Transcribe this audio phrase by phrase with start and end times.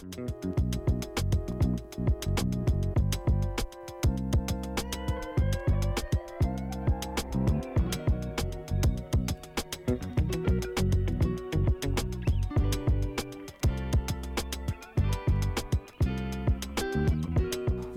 [0.00, 0.67] Thank you.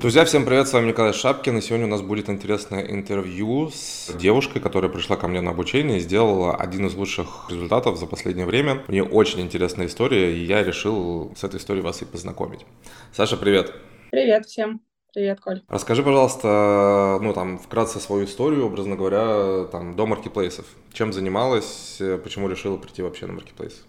[0.02, 4.12] Друзья, всем привет, с вами Николай Шапкин, и сегодня у нас будет интересное интервью с
[4.16, 8.48] девушкой, которая пришла ко мне на обучение и сделала один из лучших результатов за последнее
[8.48, 8.84] время.
[8.88, 12.66] У нее очень интересная история, и я решил с этой историей вас и познакомить.
[13.14, 13.76] Саша, привет!
[14.10, 14.82] Привет всем!
[15.14, 15.62] Привет, Коль.
[15.68, 20.66] Расскажи, пожалуйста, ну там вкратце свою историю, образно говоря, там до маркетплейсов.
[20.94, 23.86] Чем занималась, почему решила прийти вообще на маркетплейс?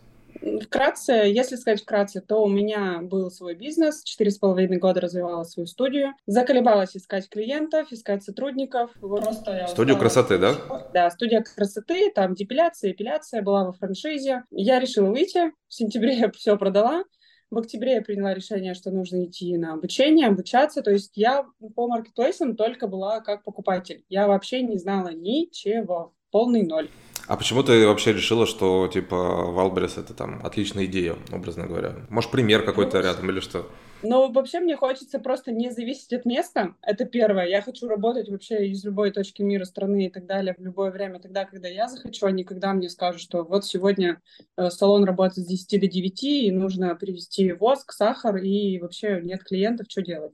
[0.63, 5.45] Вкратце, если сказать вкратце, то у меня был свой бизнес, четыре с половиной года развивала
[5.45, 8.91] свою студию, заколебалась искать клиентов, искать сотрудников.
[9.01, 10.55] Просто Студию красоты, да?
[10.93, 14.45] Да, студия красоты, там депиляция, эпиляция, была во франшизе.
[14.51, 17.05] Я решила выйти, в сентябре я все продала,
[17.53, 20.81] в октябре я приняла решение, что нужно идти на обучение, обучаться.
[20.81, 21.45] То есть я
[21.77, 24.05] по маркетплейсам только была как покупатель.
[24.09, 26.89] Я вообще не знала ничего, полный ноль.
[27.29, 31.95] А почему ты вообще решила, что, типа, Wildberries это там отличная идея, образно говоря?
[32.09, 33.71] Может, пример какой-то ну, рядом или что?
[34.03, 36.75] Ну, вообще мне хочется просто не зависеть от места.
[36.83, 37.47] Это первое.
[37.47, 41.21] Я хочу работать вообще из любой точки мира, страны и так далее в любое время,
[41.21, 44.21] тогда, когда я захочу, а не когда мне скажут, что вот сегодня
[44.57, 49.45] э, салон работает с 10 до 9, и нужно привезти воск, сахар, и вообще нет
[49.45, 50.33] клиентов, что делать?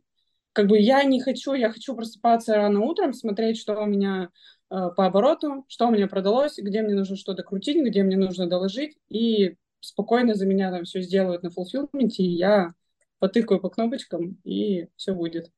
[0.55, 4.31] Как бы я не хочу, я хочу просыпаться рано утром, смотреть, что у меня
[4.69, 8.97] по обороту, что у меня продалось, где мне нужно что-то крутить, где мне нужно доложить,
[9.09, 12.75] и спокойно за меня там все сделают на фулфилменте, и я
[13.19, 15.51] потыкаю по кнопочкам, и все будет.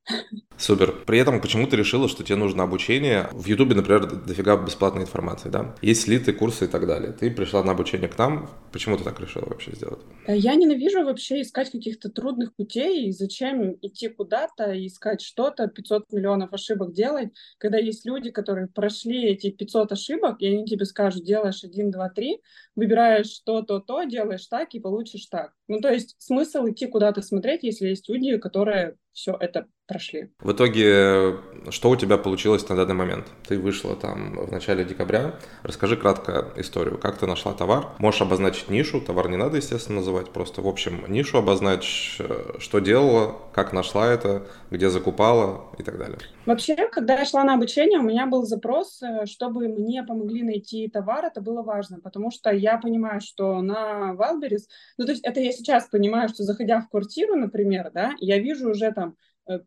[0.56, 0.92] Супер.
[1.06, 3.28] При этом почему ты решила, что тебе нужно обучение?
[3.32, 5.74] В Ютубе, например, дофига бесплатной информации, да?
[5.82, 7.12] Есть слиты, курсы и так далее.
[7.12, 8.50] Ты пришла на обучение к нам.
[8.72, 10.00] Почему ты так решила вообще сделать?
[10.26, 13.08] Э, я ненавижу вообще искать каких-то трудных путей.
[13.08, 18.68] И зачем идти куда-то и искать что-то, 500 миллионов ошибок делать, когда есть люди, которые
[18.68, 22.40] прошли эти 500 ошибок, и они тебе скажут, делаешь 1, 2, 3,
[22.80, 25.52] выбираешь то, то, то, делаешь так и получишь так.
[25.68, 30.30] Ну, то есть смысл идти куда-то смотреть, если есть люди, которые все это прошли.
[30.38, 31.36] В итоге,
[31.70, 33.26] что у тебя получилось на данный момент?
[33.48, 35.34] Ты вышла там в начале декабря.
[35.64, 36.96] Расскажи кратко историю.
[36.96, 37.88] Как ты нашла товар?
[37.98, 39.00] Можешь обозначить нишу.
[39.00, 40.30] Товар не надо, естественно, называть.
[40.30, 45.98] Просто, в общем, нишу обозначь, э, что делала, как нашла это, где закупала и так
[45.98, 46.18] далее.
[46.46, 50.88] Вообще, когда я шла на обучение, у меня был запрос, э, чтобы мне помогли найти
[50.88, 51.24] товар.
[51.24, 55.50] Это было важно, потому что я понимаю, что на Wildberries, ну, то есть это я
[55.50, 58.99] сейчас понимаю, что заходя в квартиру, например, да, я вижу уже там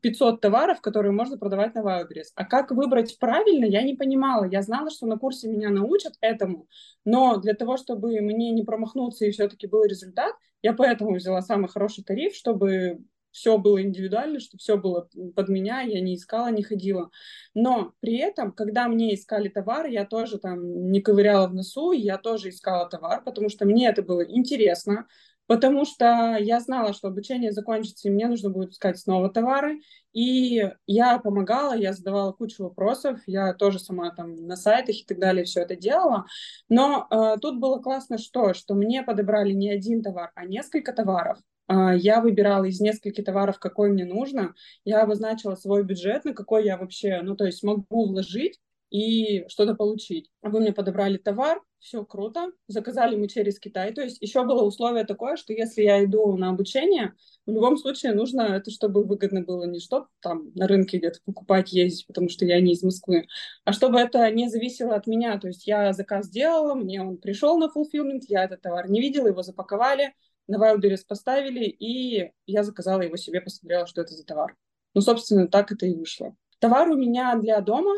[0.02, 2.32] 500 э, товаров, которые можно продавать на Wildberries.
[2.36, 4.46] А как выбрать правильно, я не понимала.
[4.46, 6.68] Я знала, что на курсе меня научат этому,
[7.06, 11.68] но для того, чтобы мне не промахнуться и все-таки был результат, я поэтому взяла самый
[11.68, 13.00] хороший тариф, чтобы
[13.34, 17.10] все было индивидуально, чтобы все было под меня, я не искала, не ходила.
[17.56, 22.18] Но при этом, когда мне искали товар, я тоже там не ковыряла в носу, я
[22.18, 25.08] тоже искала товар, потому что мне это было интересно,
[25.54, 29.82] потому что я знала, что обучение закончится, и мне нужно будет искать снова товары.
[30.12, 35.20] И я помогала, я задавала кучу вопросов, я тоже сама там на сайтах и так
[35.20, 36.26] далее все это делала.
[36.70, 38.56] Но э, тут было классно что?
[38.56, 41.38] Что мне подобрали не один товар, а несколько товаров.
[41.68, 44.56] Э, я выбирала из нескольких товаров, какой мне нужно.
[44.86, 48.60] Я обозначила свой бюджет, на какой я вообще, ну то есть могу вложить
[48.94, 50.30] и что-то получить.
[50.44, 53.92] Вы мне подобрали товар, все круто, заказали мы через Китай.
[53.92, 57.16] То есть еще было условие такое, что если я иду на обучение,
[57.48, 61.74] в любом случае нужно это, чтобы выгодно было, не чтобы там на рынке где-то покупать,
[61.74, 63.28] ездить, потому что я не из Москвы,
[63.66, 65.40] а чтобы это не зависело от меня.
[65.40, 69.28] То есть я заказ сделала, мне он пришел на fulfillment, я этот товар не видела,
[69.28, 70.14] его запаковали,
[70.48, 74.56] на Wildberries поставили, и я заказала его себе, посмотрела, что это за товар.
[74.94, 76.36] Ну, собственно, так это и вышло.
[76.60, 77.94] Товар у меня для дома,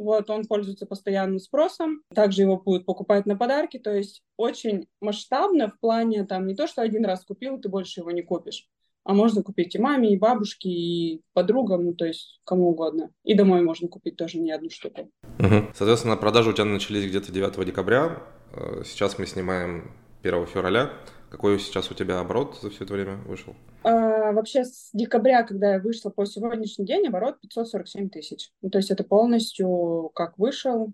[0.00, 2.02] вот, он пользуется постоянным спросом.
[2.14, 3.78] Также его будут покупать на подарки.
[3.78, 8.00] То есть очень масштабно в плане там не то, что один раз купил, ты больше
[8.00, 8.66] его не купишь.
[9.04, 13.10] А можно купить и маме, и бабушке, и подругам, ну, то есть кому угодно.
[13.24, 15.10] И домой можно купить тоже не одну штуку.
[15.38, 15.72] Угу.
[15.74, 18.22] Соответственно, продажи у тебя начались где-то 9 декабря.
[18.52, 19.92] Э, сейчас мы снимаем
[20.22, 20.92] 1 февраля.
[21.30, 23.54] Какой сейчас у тебя оборот за все это время вышел?
[23.84, 28.50] А, вообще с декабря, когда я вышла по сегодняшний день, оборот 547 тысяч.
[28.62, 30.92] Ну, то есть это полностью как вышел,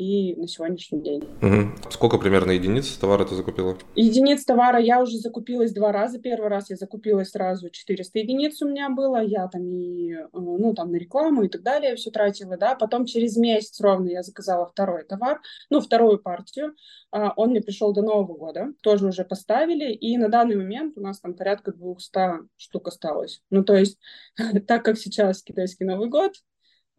[0.00, 1.24] и на сегодняшний день.
[1.42, 1.90] Угу.
[1.90, 3.76] Сколько примерно единиц товара ты закупила?
[3.94, 6.18] Единиц товара я уже закупилась два раза.
[6.18, 9.22] Первый раз я закупилась сразу 400 единиц у меня было.
[9.22, 12.74] Я там и, э, ну, там на рекламу и так далее все тратила, да.
[12.76, 16.74] Потом через месяц ровно я заказала второй товар, ну, вторую партию.
[17.12, 18.72] А, он мне пришел до Нового года.
[18.82, 19.92] Тоже уже поставили.
[19.92, 23.42] И на данный момент у нас там порядка 200 штук осталось.
[23.50, 23.98] Ну, то есть,
[24.66, 26.32] так как сейчас китайский Новый год,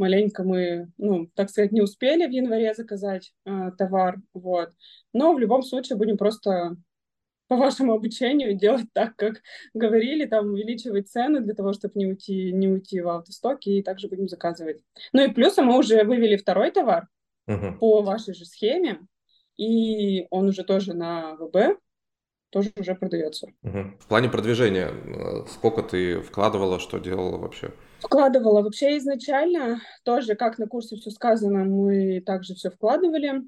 [0.02, 4.72] маленько мы, ну, так сказать, не успели в январе заказать э, товар, вот.
[5.14, 6.76] Но в любом случае будем просто
[7.48, 9.42] по вашему обучению делать так, как
[9.76, 14.08] говорили, там увеличивать цены для того, чтобы не уйти, не уйти в автостоки, и также
[14.08, 14.82] будем заказывать.
[15.14, 17.08] Ну и плюсом мы уже вывели второй товар
[17.48, 17.78] uh-huh.
[17.78, 19.02] по вашей же схеме,
[19.58, 21.78] и он уже тоже на ВБ,
[22.52, 23.48] тоже уже продается.
[23.64, 23.80] Угу.
[24.00, 27.72] В плане продвижения, э, сколько ты вкладывала, что делала вообще?
[28.00, 28.62] Вкладывала.
[28.62, 33.42] Вообще изначально тоже, как на курсе все сказано, мы также все вкладывали.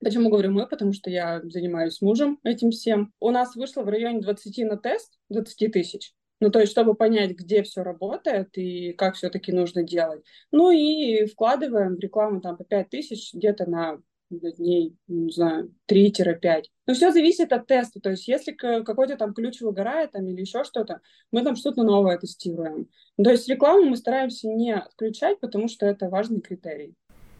[0.00, 0.66] Почему говорю мы?
[0.66, 3.12] Потому что я занимаюсь мужем этим всем.
[3.20, 6.14] У нас вышло в районе 20 на тест, 20 тысяч.
[6.40, 10.22] Ну, то есть, чтобы понять, где все работает и как все-таки нужно делать.
[10.52, 13.98] Ну и вкладываем в рекламу там по 5 тысяч где-то на
[14.30, 16.62] дней, не знаю, 3-5.
[16.86, 18.00] Но все зависит от теста.
[18.00, 21.00] То есть если какой-то там ключ выгорает там, или еще что-то,
[21.32, 22.88] мы там что-то новое тестируем.
[23.22, 26.94] То есть рекламу мы стараемся не отключать, потому что это важный критерий.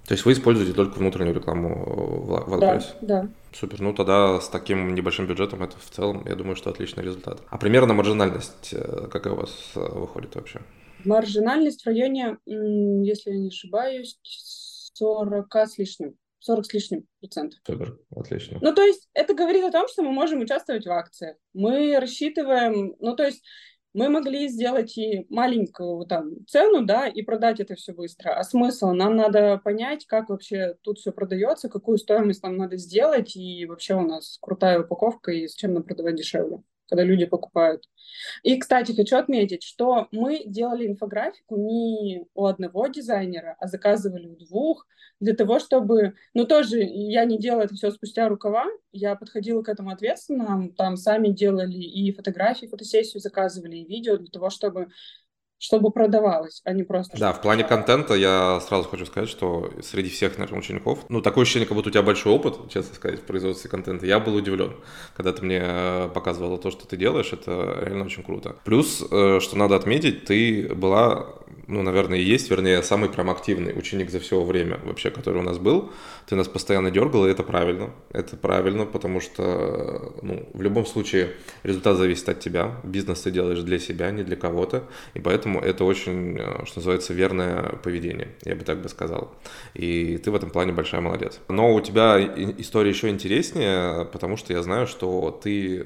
[0.06, 2.84] То есть вы используете только внутреннюю рекламу в WordPress?
[3.02, 3.28] Да, да.
[3.52, 3.82] Супер.
[3.82, 7.42] Ну тогда с таким небольшим бюджетом это в целом, я думаю, что отличный результат.
[7.50, 10.62] А примерно маржинальность э, какая у вас э, выходит вообще?
[11.04, 14.18] Маржинальность в районе, если я не ошибаюсь,
[14.94, 16.14] 40 с лишним.
[16.40, 17.60] 40 с лишним процентов.
[17.66, 18.58] Супер, отлично.
[18.60, 21.36] Ну, то есть это говорит о том, что мы можем участвовать в акциях.
[21.52, 23.42] Мы рассчитываем, ну, то есть
[23.94, 28.30] мы могли сделать и маленькую там цену, да, и продать это все быстро.
[28.30, 28.90] А смысл?
[28.90, 33.94] Нам надо понять, как вообще тут все продается, какую стоимость нам надо сделать, и вообще
[33.94, 37.84] у нас крутая упаковка, и зачем нам продавать дешевле когда люди покупают.
[38.42, 44.36] И, кстати, хочу отметить, что мы делали инфографику не у одного дизайнера, а заказывали у
[44.36, 44.86] двух,
[45.20, 46.14] для того, чтобы...
[46.34, 50.96] Ну, тоже я не делала это все спустя рукава, я подходила к этому ответственно, там
[50.96, 54.88] сами делали и фотографии, фотосессию заказывали, и видео для того, чтобы
[55.58, 57.18] чтобы продавалось, а не просто...
[57.18, 61.42] Да, в плане контента я сразу хочу сказать, что среди всех, наверное, учеников, ну, такое
[61.42, 64.06] ощущение, как будто у тебя большой опыт, честно сказать, в производстве контента.
[64.06, 64.76] Я был удивлен,
[65.16, 68.56] когда ты мне э, показывала то, что ты делаешь, это реально очень круто.
[68.64, 71.34] Плюс, э, что надо отметить, ты была
[71.68, 75.44] ну, наверное, и есть, вернее, самый прям активный ученик за все время вообще, который у
[75.44, 75.92] нас был.
[76.26, 77.90] Ты нас постоянно дергал, и это правильно.
[78.10, 82.80] Это правильно, потому что, ну, в любом случае результат зависит от тебя.
[82.84, 84.84] Бизнес ты делаешь для себя, не для кого-то.
[85.12, 89.34] И поэтому это очень, э, что называется, верное поведение, я бы так бы сказал.
[89.74, 91.38] И ты в этом плане большая молодец.
[91.48, 92.18] Но у тебя
[92.56, 95.84] история еще интереснее, потому что я знаю, что ты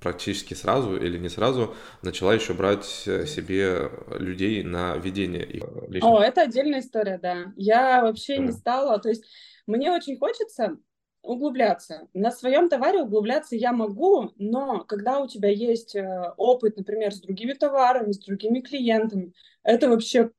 [0.00, 6.10] практически сразу или не сразу начала еще брать э, себе людей на ведение их лично.
[6.10, 7.52] О, это отдельная история, да.
[7.56, 8.46] Я вообще mm.
[8.46, 9.24] не стала, то есть
[9.66, 10.78] мне очень хочется
[11.22, 12.08] углубляться.
[12.14, 17.20] На своем товаре углубляться я могу, но когда у тебя есть э, опыт, например, с
[17.20, 19.32] другими товарами, с другими клиентами,
[19.62, 20.30] это вообще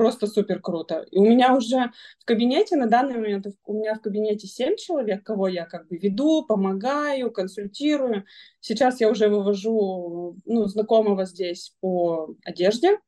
[0.00, 1.04] просто супер круто.
[1.10, 5.22] И у меня уже в кабинете на данный момент, у меня в кабинете 7 человек,
[5.22, 8.24] кого я как бы веду, помогаю, консультирую.
[8.60, 12.98] Сейчас я уже вывожу ну, знакомого здесь по одежде,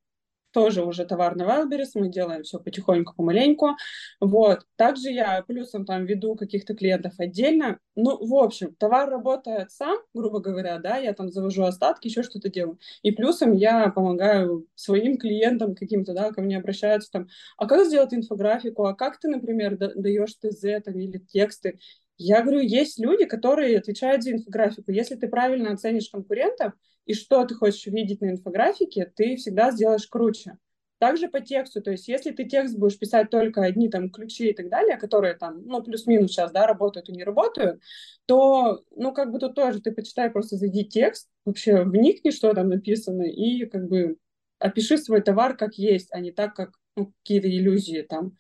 [0.52, 3.76] тоже уже товар на Wildberries, мы делаем все потихоньку, помаленьку.
[4.20, 4.66] Вот.
[4.76, 7.78] Также я плюсом там веду каких-то клиентов отдельно.
[7.96, 12.48] Ну, в общем, товар работает сам, грубо говоря, да, я там завожу остатки, еще что-то
[12.48, 12.78] делаю.
[13.02, 18.14] И плюсом я помогаю своим клиентам каким-то, да, ко мне обращаются там, а как сделать
[18.14, 21.78] инфографику, а как ты, например, даешь ТЗ там, или тексты.
[22.18, 24.92] Я говорю, есть люди, которые отвечают за инфографику.
[24.92, 26.72] Если ты правильно оценишь конкурентов,
[27.04, 30.58] и что ты хочешь видеть на инфографике, ты всегда сделаешь круче.
[30.98, 34.54] Также по тексту, то есть если ты текст будешь писать только одни там ключи и
[34.54, 37.82] так далее, которые там, ну, плюс-минус сейчас, да, работают и не работают,
[38.26, 42.68] то, ну, как бы тут тоже ты почитай, просто зайди текст, вообще вникни, что там
[42.68, 44.16] написано, и как бы
[44.60, 48.38] опиши свой товар как есть, а не так, как ну, какие-то иллюзии там.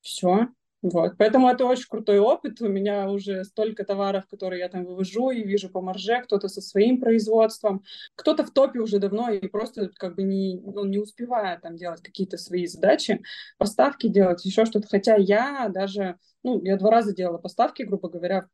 [0.00, 0.48] Все.
[0.82, 1.16] Вот.
[1.18, 2.60] Поэтому это очень крутой опыт.
[2.60, 6.60] У меня уже столько товаров, которые я там вывожу и вижу по марже, кто-то со
[6.60, 7.82] своим производством,
[8.14, 12.02] кто-то в топе уже давно и просто как бы не, ну, не успевает там делать
[12.02, 13.22] какие-то свои задачи,
[13.58, 14.86] поставки делать, еще что-то.
[14.88, 18.48] Хотя я даже, ну, я два раза делала поставки, грубо говоря,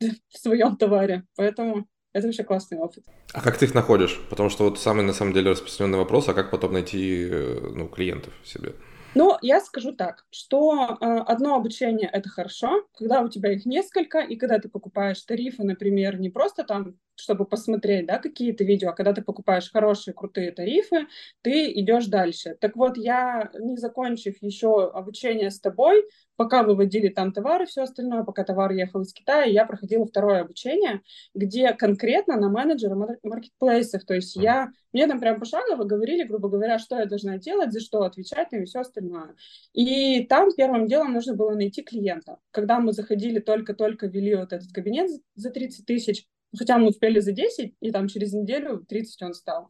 [0.00, 1.24] в своем товаре.
[1.36, 3.04] Поэтому это вообще классный опыт.
[3.34, 4.18] А как ты их находишь?
[4.30, 7.88] Потому что вот самый, на самом деле, распространенный вопрос, а как потом найти э, ну,
[7.88, 8.74] клиентов себе?
[9.14, 14.20] Ну, я скажу так, что э, одно обучение это хорошо, когда у тебя их несколько,
[14.20, 18.92] и когда ты покупаешь тарифы, например, не просто там, чтобы посмотреть, да, какие-то видео, а
[18.92, 21.06] когда ты покупаешь хорошие, крутые тарифы,
[21.42, 22.56] ты идешь дальше.
[22.60, 26.04] Так вот, я, не закончив еще обучение с тобой,
[26.36, 31.02] пока выводили там товары, все остальное, пока товар ехал из Китая, я проходила второе обучение,
[31.34, 32.94] где конкретно на менеджера
[33.24, 37.72] маркетплейсов, то есть я, мне там прям пошагово говорили, грубо говоря, что я должна делать,
[37.72, 39.34] за что отвечать и все остальное.
[39.72, 42.38] И там первым делом нужно было найти клиента.
[42.52, 46.24] Когда мы заходили, только-только вели вот этот кабинет за 30 тысяч,
[46.56, 49.68] хотя мы успели за 10, и там через неделю 30 он стал.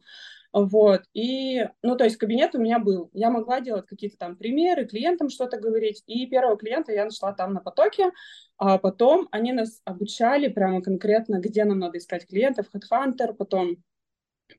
[0.51, 3.11] Вот, и, ну, то есть кабинет у меня был.
[3.13, 7.53] Я могла делать какие-то там примеры, клиентам что-то говорить, и первого клиента я нашла там
[7.53, 8.11] на потоке,
[8.57, 13.77] а потом они нас обучали прямо конкретно, где нам надо искать клиентов, HeadHunter, потом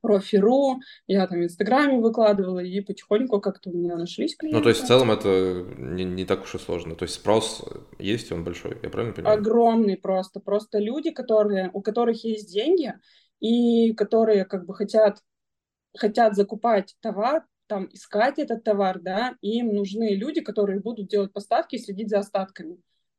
[0.00, 4.59] профи.ру, я там в Инстаграме выкладывала, и потихоньку как-то у меня нашлись клиенты.
[4.59, 6.94] Ну, то есть в целом это не, не так уж и сложно.
[6.94, 7.64] То есть спрос
[7.99, 9.38] есть, он большой, я правильно понимаю?
[9.38, 10.40] Огромный просто.
[10.40, 12.94] Просто люди, которые, у которых есть деньги,
[13.40, 15.18] и которые как бы хотят
[15.97, 21.76] хотят закупать товар, там, искать этот товар, да, им нужны люди, которые будут делать поставки
[21.76, 22.78] и следить за остатками.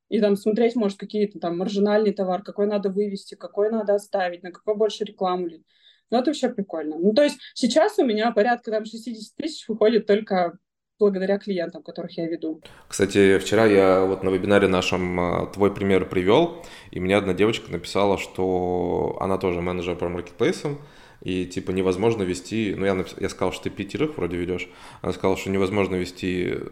[0.10, 4.52] И там смотреть, может, какие-то там маржинальный товар, какой надо вывести, какой надо оставить, на
[4.52, 5.66] какой больше рекламу лить.
[6.12, 6.98] Ну, это вообще прикольно.
[7.00, 10.58] Ну, то есть сейчас у меня порядка там 60 тысяч выходит только
[11.00, 12.62] благодаря клиентам, которых я веду.
[12.88, 17.72] Кстати, вчера я вот на вебинаре нашем а, твой пример привел, и мне одна девочка
[17.72, 20.80] написала, что она тоже менеджер по маркетплейсам,
[21.22, 23.16] и типа невозможно вести, ну я, напис...
[23.20, 24.70] я сказал, что ты пятерых вроде ведешь,
[25.02, 26.68] она сказала, что невозможно вести э,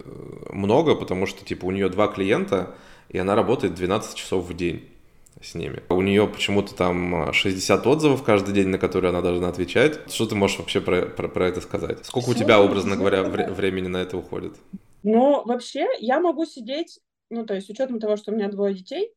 [0.52, 2.76] много, потому что типа у нее два клиента,
[3.10, 4.88] и она работает 12 часов в день
[5.42, 5.84] с ними.
[5.90, 10.12] У нее почему-то там 60 отзывов каждый день, на которые она должна отвечать.
[10.12, 12.06] Что ты можешь вообще про, про, про это сказать?
[12.06, 14.54] Сколько у тебя, образно говоря, вре- времени на это уходит?
[15.04, 18.74] Ну, вообще, я могу сидеть, ну, то есть, с учетом того, что у меня двое
[18.76, 19.12] детей,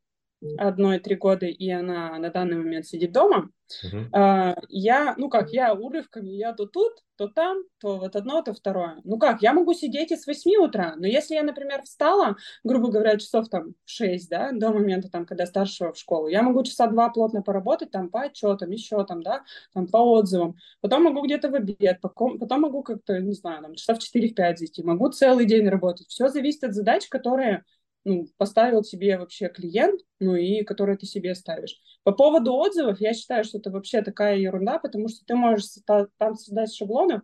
[0.59, 3.51] одной три года, и она на данный момент сидит дома.
[3.85, 4.07] Uh-huh.
[4.13, 8.53] А, я, ну как, я урывками, я то тут, то там, то вот одно, то
[8.53, 9.01] второе.
[9.05, 12.91] Ну как, я могу сидеть и с 8 утра, но если я, например, встала, грубо
[12.91, 16.87] говоря, часов там 6, да, до момента там, когда старшего в школу, я могу часа
[16.87, 21.49] два плотно поработать там по отчетам, еще там, да, там по отзывам, потом могу где-то
[21.51, 25.69] в обед, потом, потом могу как-то, не знаю, там, часов 4-5 зайти, могу целый день
[25.69, 26.09] работать.
[26.09, 27.65] Все зависит от задач, которые
[28.05, 31.81] ну, поставил тебе вообще клиент, ну и который ты себе ставишь.
[32.03, 36.37] По поводу отзывов, я считаю, что это вообще такая ерунда, потому что ты можешь там
[36.37, 37.23] создать шаблонов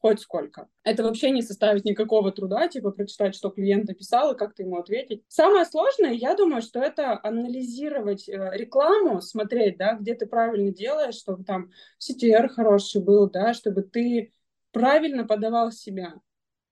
[0.00, 0.68] хоть сколько.
[0.84, 5.24] Это вообще не составит никакого труда, типа прочитать, что клиент написал и как-то ему ответить.
[5.28, 11.16] Самое сложное, я думаю, что это анализировать э, рекламу, смотреть, да, где ты правильно делаешь,
[11.16, 14.32] чтобы там CTR хороший был, да, чтобы ты
[14.72, 16.14] правильно подавал себя.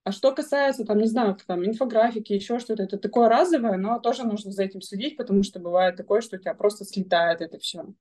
[0.07, 4.23] А что касается, там, не знаю, там, инфографики, еще что-то, это такое разовое, но тоже
[4.23, 7.83] нужно за этим следить, потому что бывает такое, что у тебя просто слетает это все.
[7.83, 7.93] То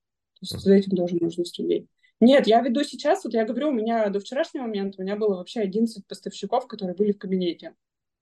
[0.41, 1.87] есть за этим тоже нужно следить.
[2.19, 5.37] Нет, я веду сейчас, вот я говорю, у меня до вчерашнего момента у меня было
[5.37, 7.73] вообще 11 поставщиков, которые были в кабинете.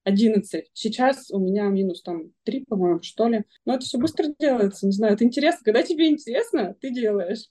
[0.05, 0.69] 11.
[0.71, 3.43] Сейчас у меня минус там 3, по-моему, что ли.
[3.65, 5.59] Но это все быстро делается, не знаю, это интересно.
[5.65, 7.49] Когда тебе интересно, ты делаешь.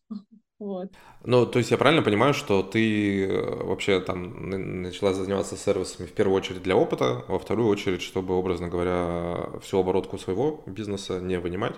[0.63, 0.93] Вот.
[1.25, 4.49] Ну, то есть я правильно понимаю, что ты э, вообще там
[4.83, 9.59] начала заниматься сервисами в первую очередь для опыта, а во вторую очередь, чтобы, образно говоря,
[9.61, 11.75] всю оборотку своего бизнеса не вынимать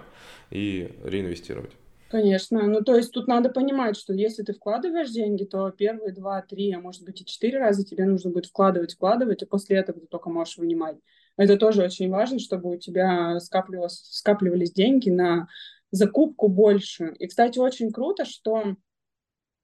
[0.50, 1.70] и реинвестировать?
[2.08, 2.66] Конечно.
[2.66, 6.70] Ну, то есть тут надо понимать, что если ты вкладываешь деньги, то первые два, три,
[6.72, 10.06] а может быть и четыре раза тебе нужно будет вкладывать, вкладывать, и после этого ты
[10.06, 10.98] только можешь вынимать.
[11.36, 15.48] Это тоже очень важно, чтобы у тебя скапливалось, скапливались деньги на
[15.94, 17.14] закупку больше.
[17.18, 18.76] И, кстати, очень круто, что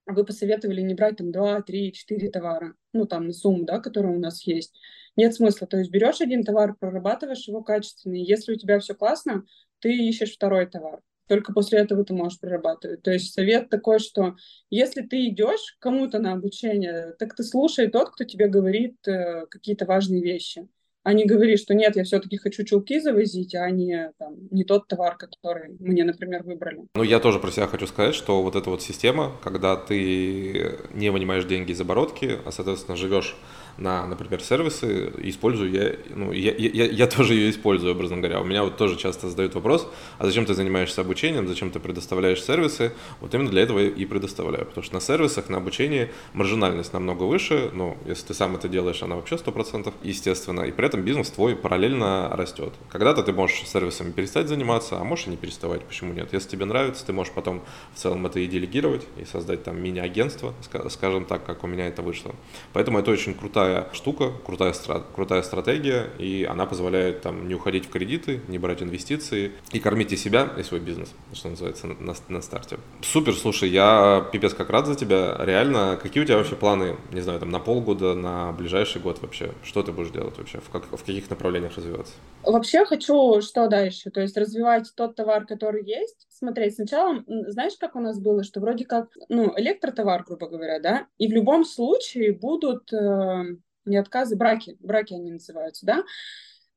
[0.07, 4.17] вы посоветовали не брать там 2, 3, 4 товара, ну, там, на сумму, да, которая
[4.17, 4.75] у нас есть.
[5.17, 5.67] Нет смысла.
[5.67, 9.45] То есть берешь один товар, прорабатываешь его качественно, и если у тебя все классно,
[9.81, 11.01] ты ищешь второй товар.
[11.27, 13.03] Только после этого ты можешь прорабатывать.
[13.03, 14.37] То есть совет такой, что
[14.69, 19.85] если ты идешь кому-то на обучение, так ты слушай тот, кто тебе говорит э, какие-то
[19.85, 20.69] важные вещи
[21.03, 24.87] а не говори, что нет, я все-таки хочу чулки завозить, а не, там, не тот
[24.87, 26.83] товар, который мне, например, выбрали.
[26.95, 31.11] Ну, я тоже про себя хочу сказать, что вот эта вот система, когда ты не
[31.11, 33.37] вынимаешь деньги из оборотки, а, соответственно, живешь
[33.79, 38.41] на, например, сервисы, использую я, ну, я, я, я тоже ее использую, образно говоря.
[38.41, 42.43] У меня вот тоже часто задают вопрос, а зачем ты занимаешься обучением, зачем ты предоставляешь
[42.43, 42.93] сервисы?
[43.21, 47.71] Вот именно для этого и предоставляю, потому что на сервисах, на обучении маржинальность намного выше,
[47.73, 51.57] ну, если ты сам это делаешь, она вообще 100%, естественно, и при этом бизнес твой
[51.57, 52.73] параллельно растет.
[52.91, 55.83] Когда-то ты можешь сервисами перестать заниматься, а можешь и не переставать.
[55.85, 56.33] Почему нет?
[56.33, 57.63] Если тебе нравится, ты можешь потом
[57.95, 60.55] в целом это и делегировать, и создать там мини-агентство,
[60.89, 62.35] скажем так, как у меня это вышло.
[62.73, 63.60] Поэтому это очень крутая
[63.93, 64.75] штука, крутая,
[65.15, 70.13] крутая стратегия, и она позволяет там не уходить в кредиты, не брать инвестиции и кормить
[70.13, 72.79] и себя, и свой бизнес, что называется, на, на старте.
[73.03, 75.37] Супер, слушай, я пипец как рад за тебя.
[75.39, 79.53] Реально, какие у тебя вообще планы, не знаю, там на полгода, на ближайший год вообще?
[79.63, 80.59] Что ты будешь делать вообще?
[80.59, 82.13] В, как, в каких направлениях развиваться?
[82.43, 84.11] Вообще хочу что дальше?
[84.11, 86.27] То есть развивать тот товар, который есть.
[86.41, 91.07] Смотреть, сначала, знаешь, как у нас было, что вроде как, ну, электротовар, грубо говоря, да,
[91.19, 93.45] и в любом случае будут э,
[93.85, 96.03] не отказы, браки, браки они называются, да,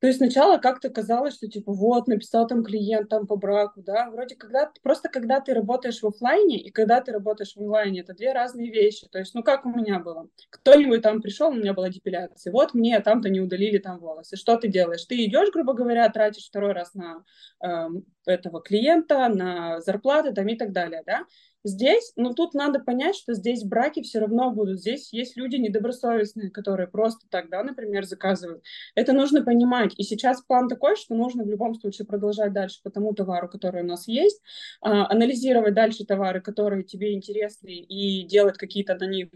[0.04, 4.10] то есть сначала как-то казалось, что типа вот, написал там клиент там по браку, да,
[4.10, 8.12] вроде когда, просто когда ты работаешь в офлайне и когда ты работаешь в онлайне, это
[8.12, 9.08] две разные вещи.
[9.10, 10.28] То есть, ну как у меня было?
[10.50, 14.36] Кто-нибудь там пришел, у меня была депиляция, вот мне там-то не удалили там волосы.
[14.36, 15.06] Что ты делаешь?
[15.06, 17.24] Ты идешь, грубо говоря, тратишь второй раз на
[17.64, 17.86] э,
[18.26, 21.24] этого клиента, на зарплаты там и так далее, да,
[21.66, 24.80] Здесь, ну тут надо понять, что здесь браки все равно будут.
[24.80, 28.62] Здесь есть люди недобросовестные, которые просто тогда, например, заказывают.
[28.94, 29.94] Это нужно понимать.
[29.96, 33.82] И сейчас план такой, что нужно в любом случае продолжать дальше по тому товару, который
[33.82, 34.42] у нас есть,
[34.82, 39.28] а, анализировать дальше товары, которые тебе интересны, и делать какие-то на них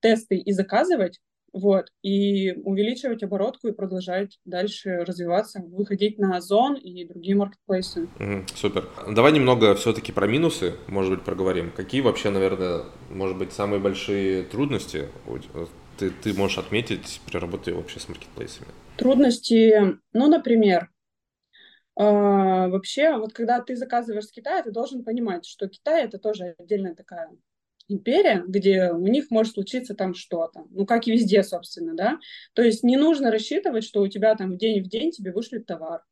[0.00, 1.20] тесты и заказывать,
[1.56, 8.08] вот, и увеличивать оборотку и продолжать дальше развиваться, выходить на Озон и другие маркетплейсы.
[8.18, 8.86] Mm, супер.
[9.10, 11.72] Давай немного все-таки про минусы, может быть, проговорим.
[11.74, 15.06] Какие вообще, наверное, может быть, самые большие трудности
[15.98, 18.68] ты, ты можешь отметить при работе вообще с маркетплейсами?
[18.98, 20.90] Трудности, ну, например,
[21.98, 26.54] э, вообще, вот когда ты заказываешь с Китая, ты должен понимать, что Китай это тоже
[26.58, 27.30] отдельная такая
[27.88, 30.64] империя, где у них может случиться там что-то.
[30.70, 32.18] Ну, как и везде, собственно, да.
[32.54, 35.66] То есть не нужно рассчитывать, что у тебя там в день в день тебе вышлют
[35.66, 36.02] товар.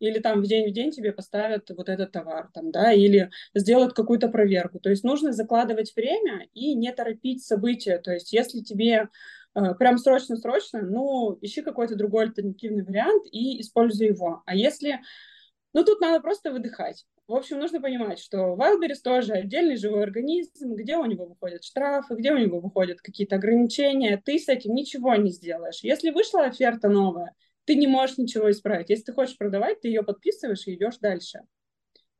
[0.00, 3.94] Или там в день в день тебе поставят вот этот товар, там, да, или сделают
[3.94, 4.78] какую-то проверку.
[4.78, 7.98] То есть нужно закладывать время и не торопить события.
[7.98, 9.08] То есть если тебе
[9.56, 14.42] э, прям срочно-срочно, ну, ищи какой-то другой альтернативный вариант и используй его.
[14.46, 15.00] А если...
[15.74, 17.04] Ну, тут надо просто выдыхать.
[17.26, 22.14] В общем, нужно понимать, что Wildberries тоже отдельный живой организм, где у него выходят штрафы,
[22.14, 24.20] где у него выходят какие-то ограничения.
[24.24, 25.80] Ты с этим ничего не сделаешь.
[25.82, 27.34] Если вышла оферта новая,
[27.66, 28.88] ты не можешь ничего исправить.
[28.88, 31.40] Если ты хочешь продавать, ты ее подписываешь и идешь дальше.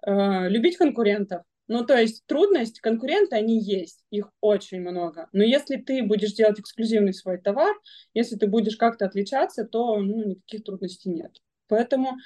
[0.07, 1.43] Э, любить конкурентов.
[1.69, 5.29] Ну, то есть трудность, конкуренты, они есть, их очень много.
[5.33, 7.75] Но если ты будешь делать эксклюзивный свой товар,
[8.15, 11.33] если ты будешь как-то отличаться, то ну, никаких трудностей нет.
[11.69, 12.17] Поэтому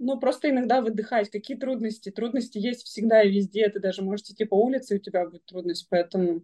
[0.00, 1.30] ну, просто иногда выдыхать.
[1.30, 2.10] Какие трудности?
[2.10, 3.68] Трудности есть всегда и везде.
[3.68, 5.86] Ты даже можешь идти по улице, и у тебя будет трудность.
[5.90, 6.42] Поэтому,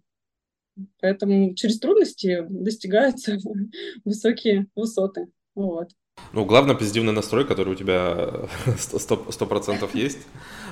[1.01, 3.39] поэтому через трудности достигаются
[4.05, 5.29] высокие высоты.
[5.55, 5.91] Вот.
[6.33, 10.27] Ну, главное, позитивный настрой, который у тебя 100%, есть.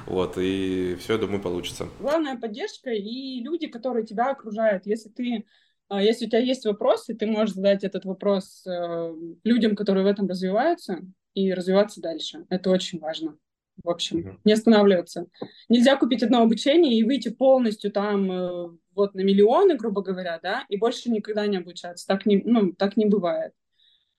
[0.06, 1.88] Вот, и все, я думаю, получится.
[2.00, 4.86] Главная поддержка и люди, которые тебя окружают.
[4.86, 5.46] Если ты
[5.88, 10.06] а, если у тебя есть вопросы, ты можешь задать этот вопрос э, людям, которые в
[10.06, 11.00] этом развиваются,
[11.34, 12.46] и развиваться дальше.
[12.48, 13.36] Это очень важно.
[13.82, 15.26] В общем, не останавливаться.
[15.68, 20.64] Нельзя купить одно обучение и выйти полностью там э, вот на миллионы, грубо говоря, да,
[20.68, 22.06] и больше никогда не обучаться.
[22.06, 23.52] Так не, ну, так не бывает.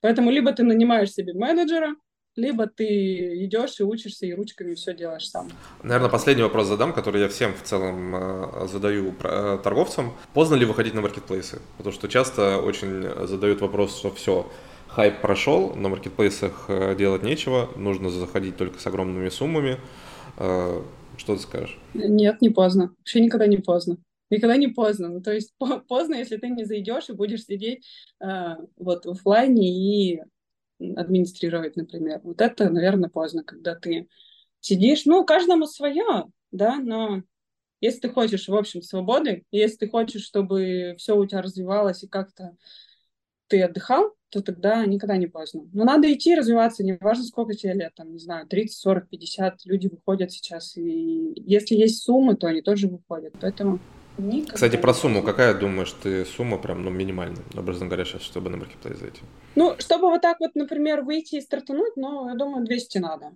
[0.02, 1.96] Поэтому либо ты нанимаешь себе менеджера,
[2.36, 5.50] либо ты идешь и учишься, и ручками все делаешь сам.
[5.84, 10.14] Наверное, последний вопрос задам, который я всем в целом э, задаю э, торговцам.
[10.34, 11.62] Поздно ли выходить на маркетплейсы?
[11.78, 14.52] Потому что часто очень задают вопрос, что все,
[14.88, 19.78] хайп прошел, на маркетплейсах э, делать нечего, нужно заходить только с огромными суммами.
[20.38, 20.82] Э,
[21.18, 21.78] что ты скажешь?
[21.94, 22.94] Нет, не поздно.
[23.00, 23.98] Вообще никогда не поздно.
[24.30, 25.10] Никогда не поздно.
[25.10, 25.54] Ну, то есть
[25.88, 27.86] поздно, если ты не зайдешь и будешь сидеть
[28.22, 30.22] э, вот в офлайне и
[30.80, 32.20] администрировать, например.
[32.24, 34.08] Вот это, наверное, поздно, когда ты
[34.60, 35.06] сидишь.
[35.06, 37.24] Ну, каждому свое, да, но
[37.82, 42.08] если ты хочешь, в общем, свободы, если ты хочешь, чтобы все у тебя развивалось и
[42.08, 42.56] как-то
[43.48, 45.64] ты отдыхал, то тогда никогда не поздно.
[45.74, 49.88] Но надо идти развиваться, неважно, сколько тебе лет, там, не знаю, 30, 40, 50, люди
[49.88, 53.80] выходят сейчас, и если есть суммы, то они тоже выходят, поэтому...
[54.18, 58.50] Никогда Кстати, про сумму, какая, думаешь, ты сумма прям, ну, минимальная, образно говоря, сейчас, чтобы
[58.50, 59.20] на маркетплейс зайти?
[59.56, 63.36] Ну, чтобы вот так вот, например, выйти и стартануть, ну, я думаю, 200 надо.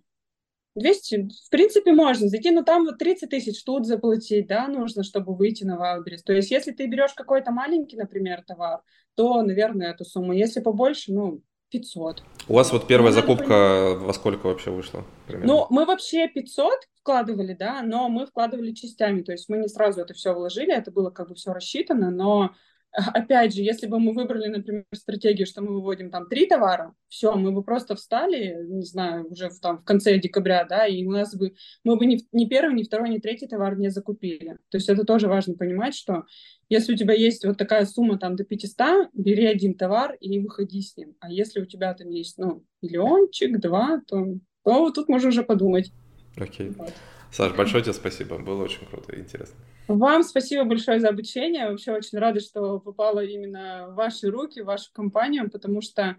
[0.76, 5.36] 200, в принципе, можно зайти, но там вот 30 тысяч тут заплатить, да, нужно, чтобы
[5.36, 6.24] выйти на Wildberries.
[6.26, 8.82] То есть, если ты берешь какой-то маленький, например, товар,
[9.16, 10.34] то, наверное, эту сумму.
[10.34, 12.24] Если побольше, ну, 500.
[12.48, 15.06] У вас вот первая ну, закупка во сколько вообще вышла?
[15.28, 15.54] Примерно?
[15.54, 20.02] Ну, мы вообще 500 вкладывали, да, но мы вкладывали частями, то есть мы не сразу
[20.02, 22.52] это все вложили, это было как бы все рассчитано, но
[23.14, 27.36] опять же, если бы мы выбрали, например, стратегию, что мы выводим там три товара, все,
[27.36, 31.12] мы бы просто встали, не знаю, уже в, там, в конце декабря, да, и у
[31.12, 34.58] нас бы, мы бы ни, ни первый, ни второй, ни третий товар не закупили.
[34.70, 36.26] То есть это тоже важно понимать, что
[36.68, 40.82] если у тебя есть вот такая сумма там до 500, бери один товар и выходи
[40.82, 41.16] с ним.
[41.20, 45.92] А если у тебя там есть, ну, миллиончик, два, то, то тут можно уже подумать.
[46.38, 46.70] Окей.
[46.70, 46.94] Вот.
[47.32, 49.56] Саш, большое тебе спасибо, было очень круто и интересно.
[49.88, 51.70] Вам спасибо большое за обучение.
[51.70, 56.18] Вообще очень рада, что попала именно в ваши руки, в вашу компанию, потому что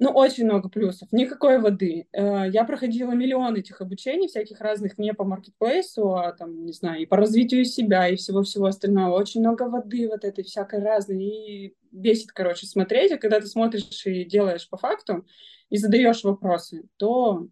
[0.00, 1.08] ну, очень много плюсов.
[1.10, 2.06] Никакой воды.
[2.12, 7.02] Э, я проходила миллион этих обучений, всяких разных не по маркетплейсу, а там, не знаю,
[7.02, 9.16] и по развитию себя, и всего-всего остального.
[9.16, 11.24] Очень много воды вот этой всякой разной.
[11.24, 13.10] И бесит, короче, смотреть.
[13.10, 15.26] А когда ты смотришь и делаешь по факту,
[15.68, 17.48] и задаешь вопросы, то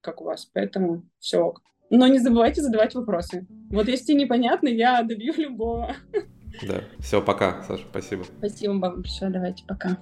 [0.00, 0.46] как у вас.
[0.46, 1.60] Поэтому все ок.
[1.90, 3.46] Но не забывайте задавать вопросы.
[3.70, 5.96] Вот если непонятно, я добью любого.
[6.66, 6.82] Да.
[6.98, 8.24] Все, пока, Саша, спасибо.
[8.38, 9.30] Спасибо вам большое.
[9.30, 9.98] Давайте, пока.